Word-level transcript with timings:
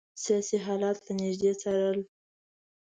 سیاسي 0.23 0.57
حالات 0.65 0.97
له 1.05 1.13
نیژدې 1.21 1.51
څارل. 1.61 1.99